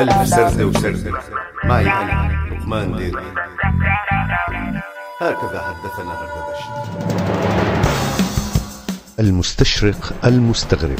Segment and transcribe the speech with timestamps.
[0.00, 1.12] ألف سردة وسردة
[1.64, 3.22] معي أنا لقمان ديري
[5.20, 7.00] هكذا حدثنا هردبشت
[9.20, 10.98] المستشرق المستغرب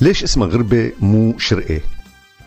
[0.00, 1.80] ليش اسمها غربة مو شرقة؟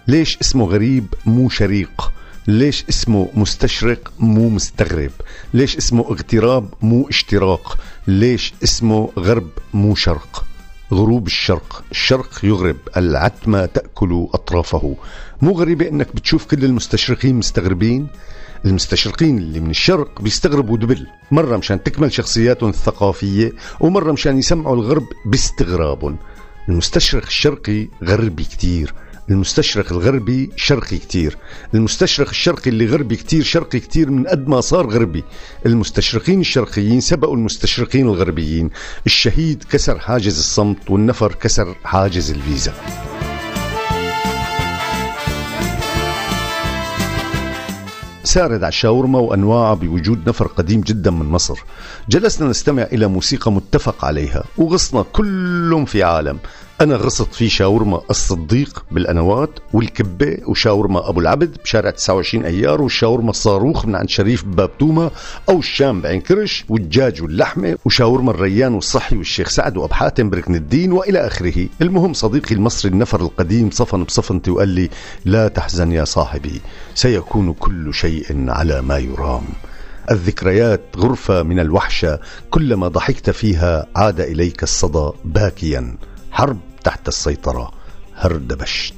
[0.08, 2.12] ليش اسمه غريب مو شريق؟
[2.48, 5.12] ليش اسمه مستشرق مو مستغرب؟
[5.54, 7.78] ليش اسمه اغتراب مو اشتراق؟
[8.08, 10.46] ليش اسمه غرب مو شرق؟
[10.94, 11.84] غروب الشرق.
[11.92, 14.96] الشرق يغرب العتمة تأكل أطرافه.
[15.42, 18.08] مو غريبة أنك بتشوف كل المستشرقين مستغربين؟
[18.66, 21.08] المستشرقين اللي من الشرق بيستغربوا دبل.
[21.32, 26.18] مرة مشان تكمل شخصياتهم الثقافية ومرة مشان يسمعوا الغرب باستغرابهم.
[26.70, 28.94] المستشرق الشرقي غربي كتير.
[29.30, 31.38] المستشرق الغربي شرقي كتير.
[31.74, 35.24] المستشرق الشرقي اللي غربي كتير شرقي كتير من قد ما صار غربي.
[35.66, 38.70] المستشرقين الشرقيين سبقوا المستشرقين الغربيين.
[39.06, 42.74] الشهيد كسر حاجز الصمت والنفر كسر حاجز الفيزا.
[48.24, 51.60] سارد على الشاورما وأنواعها بوجود نفر قديم جدا من مصر.
[52.10, 56.40] جلسنا نستمع إلى موسيقى متفق عليها وغصنا كلهم في عالم.
[56.82, 63.86] أنا غصت في شاورما الصديق بالأنوات والكبة وشاورما أبو العبد بشارع 29 أيار والشاورما الصاروخ
[63.86, 65.12] من عند شريف باب توما
[65.50, 70.92] أو الشام بعين كرش والدجاج واللحمة وشاورما الريان والصحي والشيخ سعد وأبو حاتم بركن الدين
[70.92, 71.68] وإلى آخره.
[71.82, 74.90] المهم صديقي المصري النفر القديم صفن بصفنتي وقال لي
[75.26, 76.62] لا تحزن يا صاحبي
[76.96, 79.44] سيكون كل شيء على ما يرام.
[80.12, 82.20] الذكريات غرفة من الوحشة
[82.50, 85.98] كلما ضحكت فيها عاد إليك الصدى باكيا.
[86.32, 87.72] حرب تحت السيطرة
[88.16, 88.94] هردبشت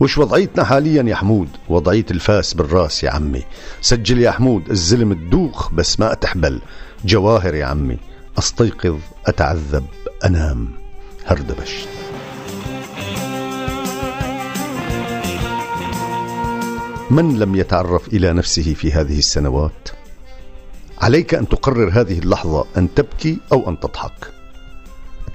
[0.00, 3.42] وش وضعيتنا حاليا يا حمود؟ وضعية الفاس بالراس يا عمي.
[3.80, 6.60] سجل يا حمود الزلم تدوخ بس ما أتحبل.
[7.04, 7.96] جواهر يا عمي
[8.38, 9.84] أستيقظ أتعذب
[10.24, 10.68] أنام.
[11.26, 11.88] هردبشت
[17.10, 19.88] من لم يتعرف إلى نفسه في هذه السنوات؟
[20.98, 24.39] عليك أن تقرر هذه اللحظة أن تبكي أو أن تضحك.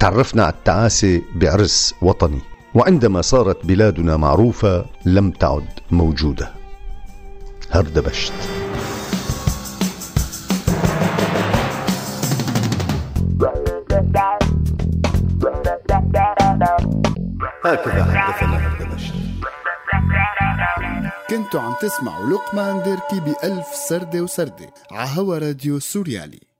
[0.05, 2.41] تعرفنا على التعاسة بعرس وطني
[2.75, 6.51] وعندما صارت بلادنا معروفة لم تعد موجودة.
[7.71, 8.33] هردبشت.
[17.65, 19.13] هكذا حدثنا هردبشت.
[21.29, 26.54] كنتوا عم تسمعوا لقمان ديركي بألف سردة وسردة عهوا راديو سوريالي.